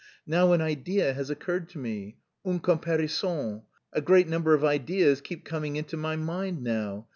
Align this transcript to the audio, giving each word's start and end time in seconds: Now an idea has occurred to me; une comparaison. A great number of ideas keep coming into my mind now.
Now 0.25 0.51
an 0.53 0.61
idea 0.61 1.13
has 1.13 1.29
occurred 1.29 1.69
to 1.69 1.77
me; 1.77 2.17
une 2.43 2.59
comparaison. 2.59 3.61
A 3.93 4.01
great 4.01 4.27
number 4.27 4.55
of 4.55 4.65
ideas 4.65 5.21
keep 5.21 5.45
coming 5.45 5.75
into 5.75 5.95
my 5.95 6.15
mind 6.15 6.63
now. 6.63 7.05